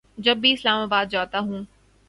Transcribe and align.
جب 0.17 0.37
بھی 0.37 0.51
اسلام 0.53 0.81
آباد 0.81 1.05
جاتا 1.05 1.39
ہوں 1.39 1.63